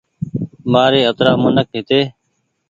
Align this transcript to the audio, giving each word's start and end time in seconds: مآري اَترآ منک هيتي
مآري 0.71 1.01
اَترآ 1.09 1.31
منک 1.41 1.67
هيتي 1.73 2.01